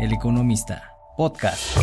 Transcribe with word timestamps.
El 0.00 0.12
Economista, 0.12 0.96
podcast. 1.16 1.76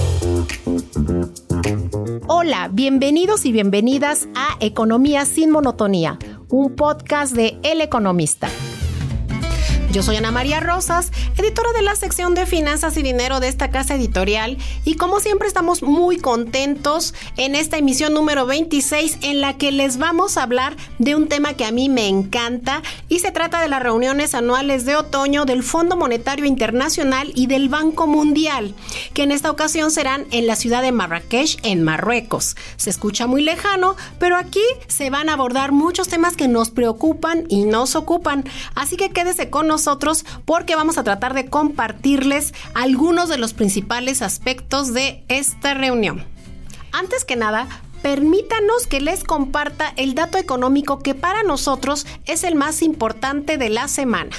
Hola, 2.28 2.70
bienvenidos 2.72 3.46
y 3.46 3.52
bienvenidas 3.52 4.28
a 4.36 4.58
Economía 4.60 5.26
sin 5.26 5.50
Monotonía, 5.50 6.20
un 6.50 6.76
podcast 6.76 7.34
de 7.34 7.58
El 7.64 7.80
Economista. 7.82 8.50
Yo 9.92 10.04
soy 10.04 10.16
Ana 10.16 10.32
María 10.32 10.62
Rosas, 10.62 11.12
editora 11.38 11.74
de 11.74 11.82
la 11.82 11.98
sección 11.98 12.34
de 12.34 12.46
Finanzas 12.46 12.96
y 12.96 13.04
Dinero 13.04 13.42
de 13.42 13.50
esta 13.50 13.72
casa 13.72 13.96
editorial. 13.96 14.58
Y 14.86 14.96
como 14.96 15.20
siempre 15.20 15.50
estamos 15.50 15.84
muy 15.84 16.16
contentos 16.16 17.14
en 17.36 17.56
esta 17.56 17.78
emisión 17.78 18.14
número 18.14 18.46
26 18.46 19.18
en 19.22 19.42
la 19.42 19.58
que 19.58 19.74
les 19.74 19.98
vamos 19.98 20.38
a 20.38 20.44
hablar 20.44 20.78
de 20.98 21.16
un 21.16 21.28
tema 21.28 21.56
que 21.56 21.66
a 21.66 21.74
mí 21.74 21.90
me 21.90 22.08
encanta. 22.08 22.82
Y 23.10 23.20
se 23.20 23.32
trata 23.32 23.60
de 23.60 23.68
las 23.68 23.84
reuniones 23.84 24.34
anuales 24.34 24.86
de 24.86 24.96
otoño 24.96 25.44
del 25.44 25.62
Fondo 25.62 25.98
Monetario 25.98 26.46
Internacional 26.46 27.34
y 27.36 27.48
del 27.48 27.68
Banco 27.68 28.08
Mundial, 28.08 28.74
que 29.14 29.24
en 29.24 29.32
esta 29.34 29.52
ocasión 29.52 29.92
serán 29.92 30.26
en 30.32 30.48
la 30.48 30.56
ciudad 30.56 30.84
de 30.84 30.94
Marrakech, 30.94 31.60
en 31.64 31.84
Marruecos. 31.84 32.56
Se 32.78 32.90
escucha 32.90 33.28
muy 33.28 33.42
lejano, 33.42 33.98
pero 34.20 34.38
aquí 34.38 34.64
se 34.88 35.10
van 35.10 35.28
a 35.28 35.34
abordar 35.34 35.74
muchos 35.74 36.08
temas 36.08 36.38
que 36.38 36.48
nos 36.48 36.70
preocupan 36.70 37.44
y 37.50 37.66
nos 37.66 37.98
ocupan, 37.98 38.46
así 38.74 38.96
que 38.96 39.10
quédese 39.10 39.50
con 39.50 39.68
nosotros 39.68 39.81
porque 40.46 40.76
vamos 40.76 40.98
a 40.98 41.04
tratar 41.04 41.34
de 41.34 41.46
compartirles 41.46 42.54
algunos 42.74 43.30
de 43.30 43.38
los 43.38 43.54
principales 43.54 44.22
aspectos 44.22 44.94
de 44.94 45.24
esta 45.28 45.74
reunión. 45.74 46.26
Antes 46.92 47.26
que 47.26 47.36
nada, 47.36 47.68
permítanos 48.02 48.88
que 48.88 49.00
les 49.00 49.24
comparta 49.24 49.94
el 49.96 50.16
dato 50.16 50.38
económico 50.38 51.00
que 51.00 51.16
para 51.16 51.44
nosotros 51.44 52.06
es 52.26 52.44
el 52.44 52.56
más 52.56 52.82
importante 52.82 53.58
de 53.58 53.70
la 53.70 53.88
semana 53.88 54.32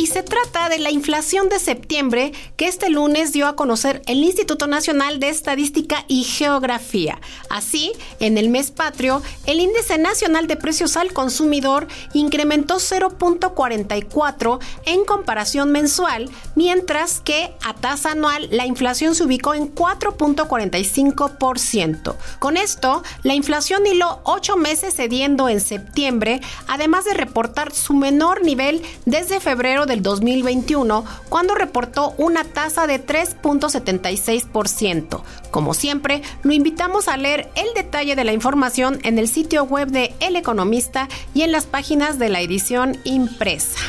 y 0.00 0.06
se 0.06 0.22
trata 0.22 0.70
de 0.70 0.78
la 0.78 0.90
inflación 0.90 1.50
de 1.50 1.58
septiembre 1.58 2.32
que 2.56 2.68
este 2.68 2.88
lunes 2.88 3.34
dio 3.34 3.46
a 3.46 3.54
conocer 3.54 4.00
el 4.06 4.24
Instituto 4.24 4.66
Nacional 4.66 5.20
de 5.20 5.28
Estadística 5.28 6.06
y 6.08 6.24
Geografía. 6.24 7.20
Así, 7.50 7.92
en 8.18 8.38
el 8.38 8.48
mes 8.48 8.70
patrio, 8.70 9.22
el 9.44 9.60
índice 9.60 9.98
nacional 9.98 10.46
de 10.46 10.56
precios 10.56 10.96
al 10.96 11.12
consumidor 11.12 11.86
incrementó 12.14 12.76
0.44 12.76 14.58
en 14.86 15.04
comparación 15.04 15.70
mensual, 15.70 16.30
mientras 16.54 17.20
que 17.20 17.52
a 17.62 17.74
tasa 17.74 18.12
anual 18.12 18.48
la 18.50 18.64
inflación 18.64 19.14
se 19.14 19.24
ubicó 19.24 19.52
en 19.52 19.74
4.45%. 19.74 22.16
Con 22.38 22.56
esto, 22.56 23.02
la 23.22 23.34
inflación 23.34 23.86
hiló 23.86 24.20
8 24.24 24.56
meses 24.56 24.94
cediendo 24.94 25.50
en 25.50 25.60
septiembre, 25.60 26.40
además 26.68 27.04
de 27.04 27.12
reportar 27.12 27.74
su 27.74 27.92
menor 27.92 28.42
nivel 28.42 28.80
desde 29.04 29.40
febrero 29.40 29.89
del 29.90 30.02
2021, 30.02 31.04
cuando 31.28 31.54
reportó 31.54 32.14
una 32.16 32.44
tasa 32.44 32.86
de 32.86 33.04
3.76%. 33.04 35.22
Como 35.50 35.74
siempre, 35.74 36.22
lo 36.42 36.52
invitamos 36.52 37.08
a 37.08 37.16
leer 37.16 37.50
el 37.56 37.74
detalle 37.74 38.14
de 38.14 38.22
la 38.24 38.32
información 38.32 39.00
en 39.02 39.18
el 39.18 39.26
sitio 39.28 39.64
web 39.64 39.88
de 39.88 40.14
El 40.20 40.36
Economista 40.36 41.08
y 41.34 41.42
en 41.42 41.50
las 41.50 41.66
páginas 41.66 42.20
de 42.20 42.28
la 42.28 42.40
edición 42.40 42.98
impresa. 43.04 43.80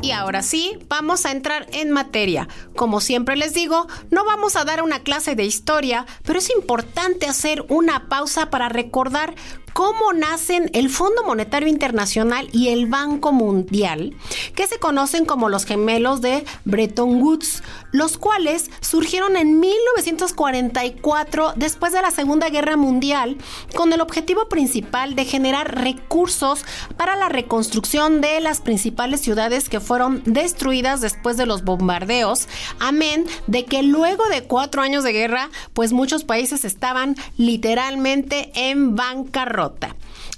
Y 0.00 0.12
ahora 0.12 0.42
sí, 0.42 0.78
vamos 0.88 1.26
a 1.26 1.32
entrar 1.32 1.66
en 1.72 1.90
materia. 1.90 2.48
Como 2.74 3.00
siempre 3.00 3.36
les 3.36 3.52
digo, 3.52 3.86
no 4.10 4.24
vamos 4.24 4.56
a 4.56 4.64
dar 4.64 4.82
una 4.82 5.00
clase 5.00 5.34
de 5.34 5.44
historia, 5.44 6.06
pero 6.22 6.38
es 6.38 6.48
importante 6.50 7.26
hacer 7.26 7.64
una 7.68 8.08
pausa 8.08 8.48
para 8.48 8.68
recordar 8.68 9.34
cómo 9.76 10.14
nacen 10.14 10.70
el 10.72 10.88
Fondo 10.88 11.22
Monetario 11.22 11.68
Internacional 11.68 12.48
y 12.50 12.68
el 12.68 12.86
Banco 12.86 13.30
Mundial, 13.30 14.16
que 14.54 14.66
se 14.66 14.78
conocen 14.78 15.26
como 15.26 15.50
los 15.50 15.66
gemelos 15.66 16.22
de 16.22 16.46
Bretton 16.64 17.20
Woods, 17.20 17.62
los 17.92 18.16
cuales 18.16 18.70
surgieron 18.80 19.36
en 19.36 19.60
1944 19.60 21.52
después 21.56 21.92
de 21.92 22.00
la 22.00 22.10
Segunda 22.10 22.48
Guerra 22.48 22.78
Mundial 22.78 23.36
con 23.74 23.92
el 23.92 24.00
objetivo 24.00 24.48
principal 24.48 25.14
de 25.14 25.26
generar 25.26 25.78
recursos 25.78 26.64
para 26.96 27.14
la 27.14 27.28
reconstrucción 27.28 28.22
de 28.22 28.40
las 28.40 28.62
principales 28.62 29.20
ciudades 29.20 29.68
que 29.68 29.80
fueron 29.80 30.22
destruidas 30.24 31.02
después 31.02 31.36
de 31.36 31.44
los 31.44 31.64
bombardeos, 31.64 32.48
amén 32.78 33.26
de 33.46 33.66
que 33.66 33.82
luego 33.82 34.26
de 34.30 34.42
cuatro 34.42 34.80
años 34.80 35.04
de 35.04 35.12
guerra, 35.12 35.50
pues 35.74 35.92
muchos 35.92 36.24
países 36.24 36.64
estaban 36.64 37.14
literalmente 37.36 38.52
en 38.54 38.96
bancarrota. 38.96 39.65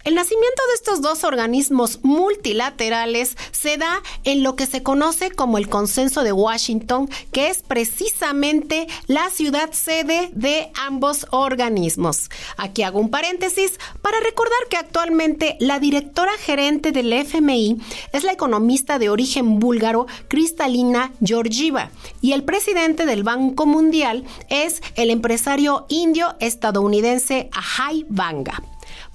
El 0.05 0.15
nacimiento 0.15 0.63
de 0.69 0.75
estos 0.75 1.03
dos 1.03 1.25
organismos 1.25 2.01
multilaterales 2.03 3.37
se 3.51 3.77
da 3.77 4.03
en 4.25 4.43
lo 4.43 4.57
que 4.57 4.67
se 4.67 4.83
conoce 4.83 5.31
como 5.31 5.59
el 5.59 5.69
Consenso 5.69 6.23
de 6.23 6.33
Washington, 6.33 7.11
que 7.33 7.49
es 7.49 7.63
precisamente 7.63 8.87
la 9.07 9.29
ciudad 9.29 9.73
sede 9.73 10.31
de 10.33 10.71
ambos 10.87 11.27
organismos. 11.31 12.31
Aquí 12.57 12.83
hago 12.83 13.01
un 13.01 13.11
paréntesis 13.11 13.79
para 14.01 14.21
recordar 14.21 14.59
que 14.71 14.77
actualmente 14.77 15.57
la 15.61 15.79
directora 15.79 16.33
gerente 16.39 16.93
del 16.93 17.13
FMI 17.13 17.79
es 18.13 18.25
la 18.25 18.33
economista 18.33 18.99
de 18.99 19.11
origen 19.11 19.59
búlgaro 19.59 20.07
Cristalina 20.29 21.13
Georgieva 21.23 21.91
y 22.23 22.33
el 22.33 22.45
presidente 22.45 23.05
del 23.05 23.25
Banco 23.25 23.67
Mundial 23.67 24.25
es 24.49 24.81
el 24.95 25.11
empresario 25.11 25.87
indio 25.89 26.35
estadounidense 26.41 27.51
Ajay 27.53 28.07
Banga. 28.09 28.63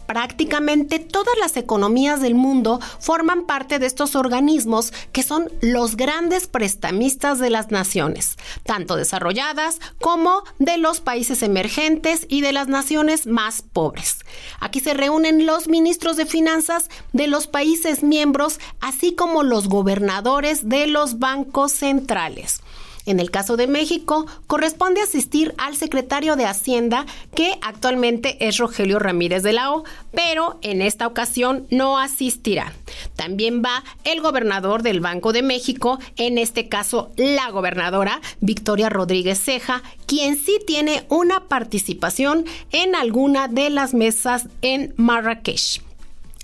Prácticamente 0.05 0.99
todas 0.99 1.35
las 1.39 1.57
economías 1.57 2.21
del 2.21 2.35
mundo 2.35 2.79
forman 2.99 3.45
parte 3.45 3.79
de 3.79 3.85
estos 3.85 4.15
organismos 4.15 4.93
que 5.11 5.23
son 5.23 5.51
los 5.61 5.95
grandes 5.95 6.47
prestamistas 6.47 7.39
de 7.39 7.49
las 7.49 7.71
naciones, 7.71 8.37
tanto 8.63 8.95
desarrolladas 8.95 9.79
como 9.99 10.43
de 10.59 10.77
los 10.77 10.99
países 10.99 11.41
emergentes 11.43 12.25
y 12.29 12.41
de 12.41 12.51
las 12.51 12.67
naciones 12.67 13.27
más 13.27 13.61
pobres. 13.61 14.19
Aquí 14.59 14.79
se 14.79 14.93
reúnen 14.93 15.45
los 15.45 15.67
ministros 15.67 16.17
de 16.17 16.25
finanzas 16.25 16.89
de 17.13 17.27
los 17.27 17.47
países 17.47 18.03
miembros, 18.03 18.59
así 18.81 19.15
como 19.15 19.43
los 19.43 19.67
gobernadores 19.67 20.67
de 20.69 20.87
los 20.87 21.19
bancos 21.19 21.71
centrales. 21.71 22.61
En 23.05 23.19
el 23.19 23.31
caso 23.31 23.57
de 23.57 23.67
México, 23.67 24.25
corresponde 24.47 25.01
asistir 25.01 25.53
al 25.57 25.75
secretario 25.75 26.35
de 26.35 26.45
Hacienda, 26.45 27.05
que 27.35 27.57
actualmente 27.61 28.47
es 28.47 28.57
Rogelio 28.57 28.99
Ramírez 28.99 29.43
de 29.43 29.53
la 29.53 29.73
O, 29.73 29.83
pero 30.13 30.57
en 30.61 30.81
esta 30.81 31.07
ocasión 31.07 31.67
no 31.69 31.99
asistirá. 31.99 32.73
También 33.15 33.61
va 33.63 33.83
el 34.05 34.21
gobernador 34.21 34.83
del 34.83 35.01
Banco 35.01 35.33
de 35.33 35.41
México, 35.41 35.99
en 36.15 36.37
este 36.37 36.69
caso 36.69 37.11
la 37.17 37.49
gobernadora 37.49 38.21
Victoria 38.39 38.89
Rodríguez 38.89 39.39
Ceja, 39.43 39.83
quien 40.05 40.37
sí 40.37 40.59
tiene 40.65 41.05
una 41.09 41.47
participación 41.47 42.45
en 42.71 42.95
alguna 42.95 43.47
de 43.47 43.69
las 43.69 43.93
mesas 43.93 44.47
en 44.61 44.93
Marrakech. 44.95 45.81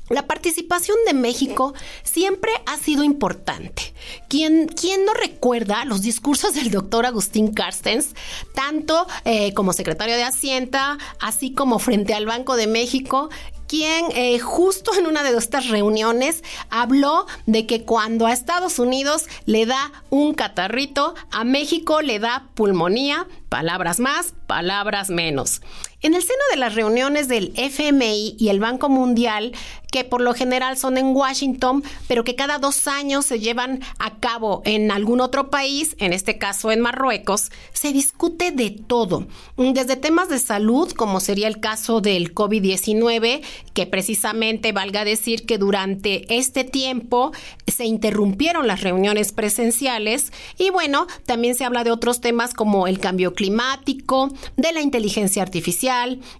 La 0.09 0.25
participación 0.25 0.97
de 1.05 1.13
México 1.13 1.73
siempre 2.03 2.51
ha 2.65 2.77
sido 2.77 3.03
importante. 3.03 3.93
¿Quién, 4.27 4.67
no 5.05 5.13
recuerda 5.13 5.85
los 5.85 6.01
discursos 6.01 6.53
del 6.55 6.71
doctor 6.71 7.05
Agustín 7.05 7.53
Carstens, 7.53 8.15
tanto 8.53 9.05
eh, 9.23 9.53
como 9.53 9.73
secretario 9.73 10.15
de 10.15 10.23
Hacienda, 10.23 10.97
así 11.19 11.53
como 11.53 11.79
frente 11.79 12.13
al 12.13 12.25
Banco 12.25 12.55
de 12.55 12.67
México, 12.67 13.29
quien 13.67 14.05
eh, 14.15 14.39
justo 14.39 14.91
en 14.95 15.05
una 15.05 15.21
de 15.21 15.37
estas 15.37 15.67
reuniones 15.67 16.43
habló 16.71 17.27
de 17.45 17.67
que 17.67 17.85
cuando 17.85 18.25
a 18.25 18.33
Estados 18.33 18.79
Unidos 18.79 19.27
le 19.45 19.67
da 19.67 19.91
un 20.09 20.33
catarrito, 20.33 21.13
a 21.31 21.43
México 21.43 22.01
le 22.01 22.17
da 22.17 22.49
pulmonía, 22.55 23.27
palabras 23.47 23.99
más, 23.99 24.33
palabras 24.47 25.11
menos. 25.11 25.61
En 26.01 26.13
el 26.13 26.21
seno 26.21 26.39
de 26.51 26.57
las 26.57 26.75
reuniones 26.75 27.27
del 27.27 27.51
FMI 27.57 28.37
y 28.39 28.47
el 28.47 28.61
Banco 28.61 28.87
Mundial, 28.87 29.51
que 29.91 30.05
por 30.05 30.21
lo 30.21 30.33
general 30.33 30.77
son 30.77 30.97
en 30.97 31.07
Washington, 31.07 31.83
pero 32.07 32.23
que 32.23 32.35
cada 32.35 32.57
dos 32.57 32.87
años 32.87 33.25
se 33.25 33.39
llevan 33.39 33.81
a 33.97 34.19
cabo 34.19 34.61
en 34.63 34.91
algún 34.91 35.19
otro 35.19 35.49
país, 35.49 35.95
en 35.99 36.13
este 36.13 36.37
caso 36.37 36.71
en 36.71 36.79
Marruecos, 36.79 37.51
se 37.73 37.91
discute 37.91 38.51
de 38.51 38.69
todo, 38.69 39.27
desde 39.57 39.95
temas 39.97 40.29
de 40.29 40.39
salud, 40.39 40.91
como 40.93 41.19
sería 41.19 41.47
el 41.47 41.59
caso 41.59 42.01
del 42.01 42.33
COVID-19, 42.33 43.41
que 43.73 43.85
precisamente 43.87 44.71
valga 44.71 45.03
decir 45.03 45.45
que 45.45 45.57
durante 45.57 46.33
este 46.33 46.63
tiempo 46.63 47.31
se 47.67 47.85
interrumpieron 47.85 48.67
las 48.67 48.81
reuniones 48.81 49.31
presenciales, 49.31 50.31
y 50.57 50.69
bueno, 50.69 51.07
también 51.25 51.55
se 51.55 51.65
habla 51.65 51.83
de 51.83 51.91
otros 51.91 52.21
temas 52.21 52.53
como 52.53 52.87
el 52.87 52.99
cambio 52.99 53.33
climático, 53.33 54.29
de 54.55 54.71
la 54.71 54.81
inteligencia 54.81 55.41
artificial, 55.41 55.88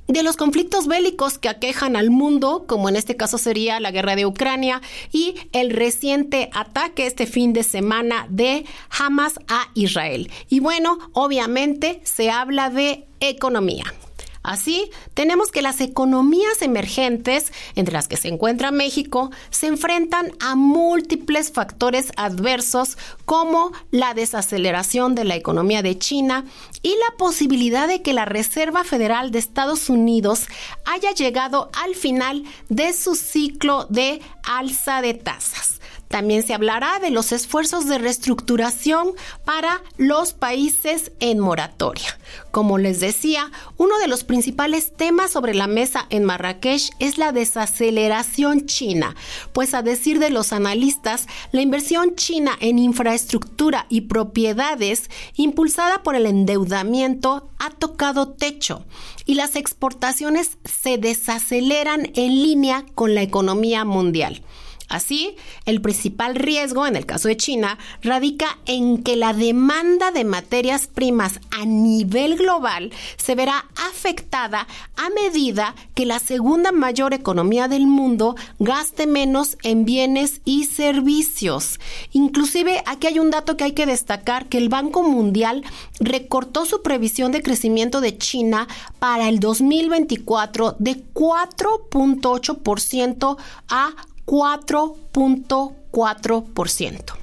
de 0.08 0.24
los 0.24 0.38
conflictos 0.38 0.86
bélicos 0.88 1.40
que 1.40 1.50
aquejan 1.50 1.96
al 1.96 2.12
mundo, 2.12 2.66
como 2.68 2.88
en 2.88 2.96
este 2.96 3.16
caso 3.16 3.40
sería 3.40 3.80
la 3.80 3.90
guerra 3.90 4.16
de 4.16 4.28
Ucrania 4.28 4.82
y 5.12 5.36
el 5.54 5.72
reciente 5.72 6.50
ataque 6.54 7.08
este 7.08 7.26
fin 7.26 7.52
de 7.54 7.64
semana 7.64 8.28
de 8.30 8.66
Hamas 8.90 9.40
a 9.48 9.70
Israel. 9.74 10.30
Y 10.50 10.60
bueno, 10.60 11.00
obviamente 11.14 12.00
se 12.04 12.30
habla 12.30 12.70
de 12.70 13.08
economía. 13.20 13.86
Así, 14.42 14.90
tenemos 15.14 15.52
que 15.52 15.62
las 15.62 15.82
economías 15.82 16.62
emergentes, 16.62 17.52
entre 17.76 17.94
las 17.94 18.08
que 18.08 18.16
se 18.16 18.30
encuentra 18.30 18.72
México, 18.72 19.32
se 19.50 19.68
enfrentan 19.68 20.32
a 20.40 20.56
múltiples 20.56 21.52
factores 21.52 22.12
adversos 22.16 22.98
como 23.26 23.72
la 23.92 24.14
desaceleración 24.14 25.14
de 25.14 25.26
la 25.26 25.36
economía 25.36 25.82
de 25.82 25.98
China 25.98 26.46
y 26.82 26.90
la 26.90 27.18
posibilidad 27.18 27.88
de 27.88 28.02
que 28.02 28.14
la 28.14 28.26
Reserva 28.26 28.86
Federal 28.86 29.32
de 29.32 29.40
Estados 29.40 29.90
Unidos 29.90 30.48
haya 30.86 31.12
llegado 31.12 31.70
al 31.74 31.96
final 31.96 32.44
de 32.70 32.94
su 32.94 33.16
ciclo 33.16 33.88
de 33.90 34.22
alza 34.44 35.02
de 35.02 35.16
tasas. 35.16 35.79
También 36.10 36.42
se 36.42 36.56
hablará 36.56 36.98
de 37.00 37.12
los 37.12 37.32
esfuerzos 37.32 37.86
de 37.86 38.00
reestructuración 38.00 39.12
para 39.46 39.82
los 39.96 40.34
países 40.34 41.12
en 41.20 41.40
moratoria. 41.40 42.20
Como 42.50 42.80
les 42.80 43.00
decía, 43.00 43.52
uno 43.78 43.98
de 44.00 44.08
los 44.08 44.24
principales 44.24 44.92
temas 44.98 45.30
sobre 45.30 45.54
la 45.54 45.68
mesa 45.68 46.08
en 46.10 46.24
Marrakech 46.26 46.90
es 46.98 47.20
la 47.20 47.32
desaceleración 47.32 48.66
china, 48.66 49.16
pues 49.54 49.76
a 49.76 49.84
decir 49.84 50.18
de 50.18 50.32
los 50.32 50.52
analistas, 50.52 51.28
la 51.52 51.62
inversión 51.62 52.16
china 52.16 52.54
en 52.60 52.80
infraestructura 52.80 53.86
y 53.88 54.02
propiedades, 54.02 55.12
impulsada 55.36 56.02
por 56.02 56.16
el 56.16 56.26
endeudamiento, 56.26 57.52
ha 57.60 57.70
tocado 57.70 58.30
techo 58.30 58.84
y 59.26 59.36
las 59.36 59.56
exportaciones 59.56 60.58
se 60.66 60.98
desaceleran 60.98 62.12
en 62.16 62.42
línea 62.42 62.84
con 62.96 63.14
la 63.14 63.22
economía 63.22 63.86
mundial. 63.86 64.42
Así, 64.90 65.36
el 65.66 65.82
principal 65.82 66.36
riesgo 66.36 66.88
en 66.88 66.96
el 66.96 67.06
caso 67.06 67.28
de 67.28 67.38
China 67.38 67.78
radica 68.02 68.58
en 68.66 69.04
que 69.04 69.16
la 69.16 69.34
demanda 69.34 70.10
de 70.12 70.26
materias 70.26 70.88
primas 70.88 71.40
a 71.52 71.66
nivel 71.66 72.38
global 72.38 72.92
se 73.16 73.36
verá 73.36 73.66
afectada 73.88 74.66
a 74.98 75.10
medida 75.12 75.76
que 75.94 76.08
la 76.08 76.18
segunda 76.18 76.72
mayor 76.72 77.14
economía 77.14 77.68
del 77.68 77.86
mundo 77.86 78.36
gaste 78.58 79.06
menos 79.06 79.60
en 79.62 79.86
bienes 79.86 80.42
y 80.44 80.66
servicios. 80.66 81.80
Inclusive 82.12 82.82
aquí 82.88 83.06
hay 83.08 83.20
un 83.20 83.30
dato 83.30 83.58
que 83.58 83.66
hay 83.66 83.74
que 83.74 83.86
destacar 83.86 84.50
que 84.50 84.58
el 84.58 84.70
Banco 84.70 85.04
Mundial 85.04 85.64
recortó 86.00 86.66
su 86.66 86.82
previsión 86.82 87.32
de 87.32 87.44
crecimiento 87.44 88.02
de 88.02 88.18
China 88.18 88.68
para 88.98 89.30
el 89.30 89.40
2024 89.40 90.78
de 90.80 91.04
4.8% 91.14 93.38
a 93.70 93.92
4.4%. 94.30 97.19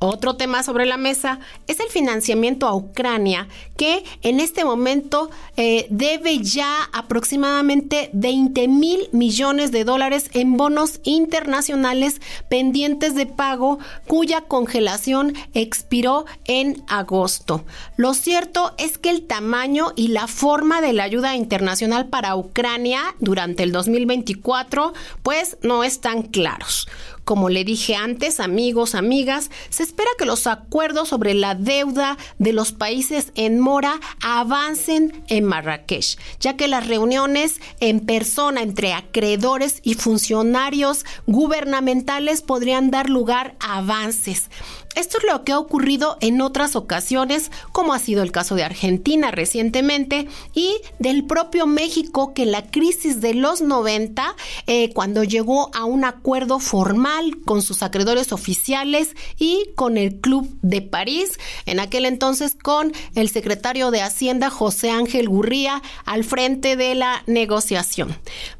Otro 0.00 0.36
tema 0.36 0.62
sobre 0.62 0.86
la 0.86 0.96
mesa 0.96 1.40
es 1.66 1.80
el 1.80 1.88
financiamiento 1.88 2.68
a 2.68 2.74
Ucrania, 2.74 3.48
que 3.76 4.04
en 4.22 4.38
este 4.38 4.64
momento 4.64 5.28
eh, 5.56 5.88
debe 5.90 6.38
ya 6.38 6.84
aproximadamente 6.92 8.08
20 8.12 8.68
mil 8.68 9.08
millones 9.10 9.72
de 9.72 9.82
dólares 9.82 10.30
en 10.34 10.56
bonos 10.56 11.00
internacionales 11.02 12.20
pendientes 12.48 13.16
de 13.16 13.26
pago, 13.26 13.80
cuya 14.06 14.42
congelación 14.42 15.34
expiró 15.54 16.26
en 16.44 16.84
agosto. 16.86 17.64
Lo 17.96 18.14
cierto 18.14 18.74
es 18.78 18.98
que 18.98 19.10
el 19.10 19.26
tamaño 19.26 19.92
y 19.96 20.08
la 20.08 20.28
forma 20.28 20.80
de 20.80 20.92
la 20.92 21.02
ayuda 21.02 21.34
internacional 21.34 22.06
para 22.06 22.36
Ucrania 22.36 23.00
durante 23.18 23.64
el 23.64 23.72
2024 23.72 24.92
pues 25.24 25.58
no 25.62 25.82
están 25.82 26.22
claros. 26.22 26.86
Como 27.28 27.50
le 27.50 27.62
dije 27.62 27.94
antes, 27.94 28.40
amigos, 28.40 28.94
amigas, 28.94 29.50
se 29.68 29.82
espera 29.82 30.08
que 30.16 30.24
los 30.24 30.46
acuerdos 30.46 31.10
sobre 31.10 31.34
la 31.34 31.54
deuda 31.54 32.16
de 32.38 32.54
los 32.54 32.72
países 32.72 33.32
en 33.34 33.60
mora 33.60 34.00
avancen 34.22 35.12
en 35.28 35.44
Marrakech, 35.44 36.16
ya 36.40 36.56
que 36.56 36.68
las 36.68 36.86
reuniones 36.86 37.60
en 37.80 38.00
persona 38.00 38.62
entre 38.62 38.94
acreedores 38.94 39.80
y 39.82 39.92
funcionarios 39.92 41.04
gubernamentales 41.26 42.40
podrían 42.40 42.90
dar 42.90 43.10
lugar 43.10 43.56
a 43.60 43.80
avances. 43.80 44.48
Esto 44.94 45.18
es 45.18 45.24
lo 45.24 45.44
que 45.44 45.52
ha 45.52 45.58
ocurrido 45.58 46.16
en 46.20 46.40
otras 46.40 46.74
ocasiones, 46.74 47.52
como 47.72 47.92
ha 47.92 47.98
sido 47.98 48.22
el 48.22 48.32
caso 48.32 48.54
de 48.56 48.64
Argentina 48.64 49.30
recientemente 49.30 50.26
y 50.54 50.74
del 50.98 51.24
propio 51.24 51.66
México, 51.66 52.34
que 52.34 52.42
en 52.42 52.52
la 52.52 52.68
crisis 52.70 53.20
de 53.20 53.34
los 53.34 53.60
90, 53.60 54.34
eh, 54.66 54.92
cuando 54.92 55.22
llegó 55.22 55.70
a 55.74 55.84
un 55.84 56.04
acuerdo 56.04 56.58
formal 56.58 57.38
con 57.44 57.62
sus 57.62 57.82
acreedores 57.82 58.32
oficiales 58.32 59.14
y 59.38 59.70
con 59.76 59.98
el 59.98 60.20
Club 60.20 60.48
de 60.62 60.82
París, 60.82 61.38
en 61.66 61.80
aquel 61.80 62.04
entonces 62.04 62.56
con 62.60 62.92
el 63.14 63.28
secretario 63.28 63.90
de 63.90 64.02
Hacienda 64.02 64.50
José 64.50 64.90
Ángel 64.90 65.28
Gurría 65.28 65.82
al 66.04 66.24
frente 66.24 66.76
de 66.76 66.94
la 66.94 67.22
negociación. 67.26 68.16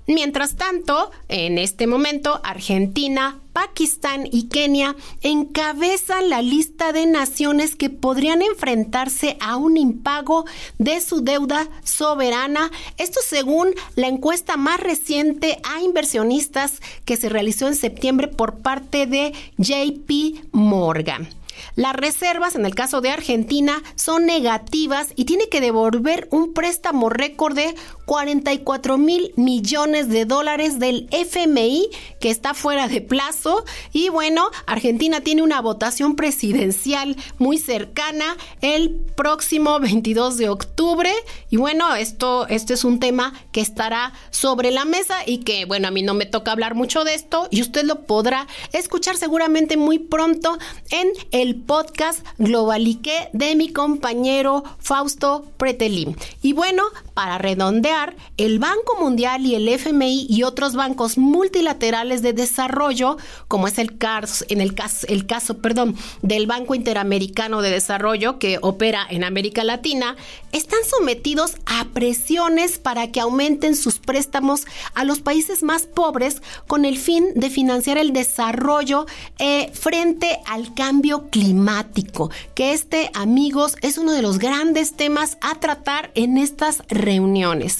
Mientras 0.09 0.57
tanto, 0.57 1.11
en 1.29 1.59
este 1.59 1.87
momento, 1.87 2.41
Argentina, 2.43 3.41
Pakistán 3.53 4.27
y 4.33 4.49
Kenia 4.49 4.97
encabezan 5.21 6.31
la 6.31 6.41
lista 6.41 6.95
de 6.95 7.05
naciones 7.05 7.77
que 7.77 7.91
podrían 7.91 8.41
enfrentarse 8.41 9.37
a 9.39 9.59
un 9.59 9.77
impago 9.77 10.47
de 10.79 11.03
su 11.03 11.21
deuda 11.21 11.69
soberana. 11.85 12.71
Esto 12.97 13.21
según 13.23 13.75
la 13.97 14.09
encuesta 14.09 14.57
más 14.57 14.81
reciente 14.81 15.61
a 15.63 15.83
inversionistas 15.83 16.81
que 17.05 17.19
se 17.19 17.29
realizó 17.29 17.69
en 17.69 17.75
septiembre 17.75 18.29
por 18.29 18.61
parte 18.61 19.05
de 19.05 19.35
JP 19.59 20.47
Morgan. 20.53 21.29
Las 21.75 21.94
reservas, 21.94 22.55
en 22.55 22.67
el 22.67 22.75
caso 22.75 23.00
de 23.00 23.11
Argentina, 23.11 23.82
son 23.94 24.26
negativas 24.26 25.09
y 25.17 25.25
tiene 25.25 25.49
que 25.49 25.61
devolver 25.61 26.29
un 26.31 26.53
préstamo 26.53 27.09
récord 27.09 27.55
de 27.55 27.75
44 28.05 28.97
mil 28.99 29.32
millones 29.37 30.09
de 30.09 30.25
dólares 30.25 30.79
del 30.79 31.09
FMI 31.11 31.91
que 32.20 32.31
está 32.31 32.55
fuera 32.55 32.88
de 32.88 33.00
plazo. 33.00 33.65
Y 33.93 34.09
bueno, 34.09 34.50
Argentina 34.67 35.20
tiene 35.20 35.43
una 35.43 35.61
votación 35.61 36.17
presidencial 36.17 37.17
muy 37.38 37.59
cercana 37.59 38.37
el 38.61 38.91
próximo 39.14 39.79
22 39.79 40.38
de 40.38 40.49
octubre. 40.49 41.12
Y 41.50 41.56
bueno, 41.59 41.94
esto, 41.94 42.47
este 42.49 42.75
es 42.75 42.85
un 42.85 42.99
tema 42.99 43.35
que 43.53 43.61
estará 43.61 44.12
sobre 44.31 44.71
la 44.71 44.85
mesa 44.85 45.17
y 45.26 45.38
que, 45.38 45.64
bueno, 45.64 45.88
a 45.88 45.91
mí 45.91 46.03
no 46.03 46.14
me 46.14 46.26
toca 46.26 46.53
hablar 46.53 46.75
mucho 46.75 47.05
de 47.05 47.14
esto 47.14 47.49
y 47.50 47.61
usted 47.61 47.85
lo 47.85 48.06
podrá 48.06 48.47
escuchar 48.73 49.17
seguramente 49.17 49.76
muy 49.76 49.99
pronto 49.99 50.59
en 50.91 51.09
el 51.31 51.58
podcast 51.59 52.25
Globalique 52.39 53.29
de 53.33 53.55
mi 53.57 53.73
compañero 53.73 54.65
Fausto 54.79 55.45
Pretelín. 55.57 56.17
Y 56.43 56.53
bueno, 56.53 56.85
para 57.19 57.37
redondear, 57.37 58.15
el 58.37 58.61
Banco 58.61 58.97
Mundial 59.00 59.44
y 59.44 59.56
el 59.56 59.67
FMI 59.67 60.29
y 60.31 60.44
otros 60.44 60.76
bancos 60.76 61.19
multilaterales 61.19 62.23
de 62.23 62.32
desarrollo, 62.32 63.17
como 63.49 63.67
es 63.67 63.81
el 63.81 63.99
caso, 63.99 64.44
en 64.49 64.61
el 64.61 64.76
caso, 64.76 65.05
el 65.09 65.26
caso, 65.26 65.59
perdón, 65.59 65.97
del 66.23 66.47
Banco 66.47 66.76
Interamericano 66.76 67.61
de 67.61 67.73
Desarrollo 67.73 68.38
que 68.38 68.61
opera 68.62 69.04
en 69.11 69.25
América 69.25 69.64
Latina, 69.64 70.14
están 70.52 70.78
sometidos 70.88 71.57
a 71.66 71.87
presiones 71.87 72.78
para 72.78 73.11
que 73.11 73.19
aumenten 73.19 73.75
sus 73.75 73.99
préstamos 73.99 74.64
a 74.95 75.02
los 75.02 75.19
países 75.19 75.64
más 75.64 75.87
pobres 75.87 76.40
con 76.69 76.85
el 76.85 76.97
fin 76.99 77.33
de 77.35 77.50
financiar 77.50 77.99
el 77.99 78.12
desarrollo 78.12 79.07
eh, 79.40 79.73
frente 79.75 80.38
al 80.47 80.73
cambio 80.73 81.31
climático 81.31 82.31
que 82.54 82.75
este, 82.75 83.11
amigos, 83.14 83.76
es 83.83 83.99
uno 83.99 84.12
de 84.12 84.23
los 84.23 84.38
grandes 84.38 84.93
temas 84.93 85.37
a 85.40 85.57
tratar 85.57 86.12
en 86.14 86.38
estas 86.38 86.85
reuniones. 87.09 87.79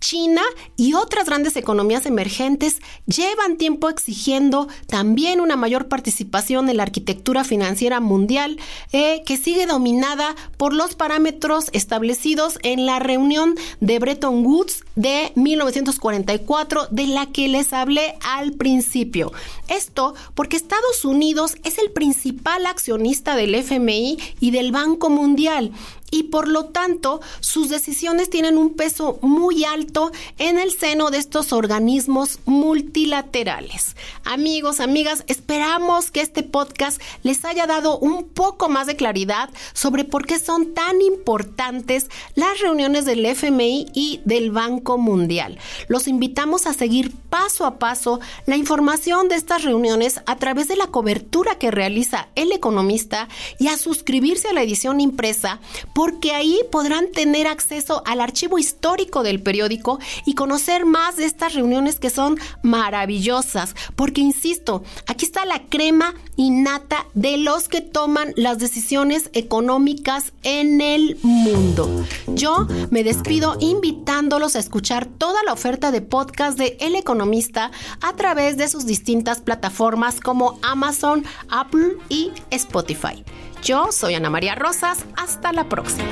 China 0.00 0.42
y 0.76 0.94
otras 0.94 1.26
grandes 1.26 1.56
economías 1.56 2.06
emergentes 2.06 2.76
llevan 3.06 3.56
tiempo 3.56 3.88
exigiendo 3.88 4.68
también 4.86 5.40
una 5.40 5.56
mayor 5.56 5.88
participación 5.88 6.68
en 6.68 6.76
la 6.76 6.84
arquitectura 6.84 7.42
financiera 7.42 7.98
mundial 7.98 8.58
eh, 8.92 9.22
que 9.26 9.36
sigue 9.36 9.66
dominada 9.66 10.36
por 10.56 10.72
los 10.72 10.94
parámetros 10.94 11.70
establecidos 11.72 12.58
en 12.62 12.86
la 12.86 13.00
reunión 13.00 13.56
de 13.80 13.98
Bretton 13.98 14.46
Woods 14.46 14.84
de 14.94 15.32
1944 15.34 16.86
de 16.92 17.06
la 17.08 17.26
que 17.26 17.48
les 17.48 17.72
hablé 17.72 18.14
al 18.22 18.52
principio. 18.52 19.32
Esto 19.66 20.14
porque 20.34 20.56
Estados 20.56 21.04
Unidos 21.04 21.56
es 21.64 21.78
el 21.78 21.90
principal 21.90 22.66
accionista 22.66 23.34
del 23.34 23.56
FMI 23.56 24.18
y 24.40 24.52
del 24.52 24.70
Banco 24.70 25.10
Mundial 25.10 25.72
y 26.10 26.24
por 26.24 26.48
lo 26.48 26.66
tanto 26.66 27.20
sus 27.40 27.68
decisiones 27.68 28.30
tienen 28.30 28.58
un 28.58 28.74
peso 28.74 29.18
muy 29.22 29.64
alto 29.64 30.10
en 30.38 30.58
el 30.58 30.72
seno 30.72 31.10
de 31.10 31.18
estos 31.18 31.52
organismos 31.52 32.38
multilaterales. 32.44 33.96
Amigos, 34.24 34.80
amigas, 34.80 35.24
esperamos 35.26 36.10
que 36.10 36.20
este 36.20 36.42
podcast 36.42 37.00
les 37.22 37.44
haya 37.44 37.66
dado 37.66 37.98
un 37.98 38.28
poco 38.28 38.68
más 38.68 38.86
de 38.86 38.96
claridad 38.96 39.50
sobre 39.72 40.04
por 40.04 40.26
qué 40.26 40.38
son 40.38 40.74
tan 40.74 41.00
importantes 41.02 42.08
las 42.34 42.60
reuniones 42.60 43.04
del 43.04 43.24
FMI 43.24 43.86
y 43.94 44.20
del 44.24 44.50
Banco 44.50 44.98
Mundial. 44.98 45.58
Los 45.88 46.08
invitamos 46.08 46.66
a 46.66 46.72
seguir 46.72 47.14
paso 47.30 47.66
a 47.66 47.78
paso 47.78 48.20
la 48.46 48.56
información 48.56 49.28
de 49.28 49.36
estas 49.36 49.64
reuniones 49.64 50.20
a 50.26 50.36
través 50.36 50.68
de 50.68 50.76
la 50.76 50.86
cobertura 50.86 51.58
que 51.58 51.70
realiza 51.70 52.28
el 52.34 52.52
economista 52.52 53.28
y 53.58 53.68
a 53.68 53.76
suscribirse 53.76 54.48
a 54.48 54.52
la 54.52 54.62
edición 54.62 55.00
impresa 55.00 55.60
porque 55.98 56.30
ahí 56.30 56.60
podrán 56.70 57.10
tener 57.10 57.48
acceso 57.48 58.04
al 58.06 58.20
archivo 58.20 58.56
histórico 58.60 59.24
del 59.24 59.42
periódico 59.42 59.98
y 60.24 60.36
conocer 60.36 60.86
más 60.86 61.16
de 61.16 61.24
estas 61.24 61.54
reuniones 61.54 61.98
que 61.98 62.08
son 62.08 62.38
maravillosas, 62.62 63.74
porque 63.96 64.20
insisto, 64.20 64.84
aquí 65.08 65.24
está 65.24 65.44
la 65.44 65.64
crema 65.64 66.14
innata 66.38 67.04
de 67.14 67.36
los 67.36 67.68
que 67.68 67.80
toman 67.80 68.32
las 68.36 68.58
decisiones 68.58 69.28
económicas 69.34 70.32
en 70.44 70.80
el 70.80 71.18
mundo. 71.22 72.04
Yo 72.28 72.66
me 72.90 73.02
despido 73.02 73.56
invitándolos 73.60 74.54
a 74.54 74.60
escuchar 74.60 75.04
toda 75.04 75.42
la 75.42 75.52
oferta 75.52 75.90
de 75.90 76.00
podcast 76.00 76.56
de 76.56 76.78
El 76.80 76.94
Economista 76.94 77.72
a 78.00 78.14
través 78.14 78.56
de 78.56 78.68
sus 78.68 78.86
distintas 78.86 79.40
plataformas 79.40 80.20
como 80.20 80.58
Amazon, 80.62 81.24
Apple 81.50 81.96
y 82.08 82.30
Spotify. 82.50 83.24
Yo 83.62 83.90
soy 83.90 84.14
Ana 84.14 84.30
María 84.30 84.54
Rosas, 84.54 85.04
hasta 85.16 85.52
la 85.52 85.68
próxima. 85.68 86.08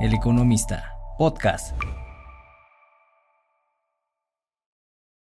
El 0.00 0.14
Economista, 0.14 0.92
podcast. 1.18 1.74